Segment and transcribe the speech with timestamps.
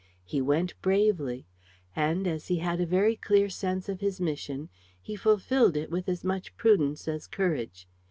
[0.25, 1.45] He went bravely.
[1.95, 6.09] And, as he had a very clear sense of his mission, he fulfilled it with
[6.09, 7.87] as much prudence as courage.